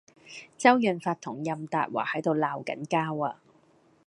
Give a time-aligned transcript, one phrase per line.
[0.57, 3.37] 周潤發同任達華喺度鬧緊交呀